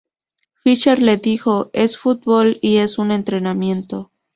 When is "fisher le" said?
0.53-1.17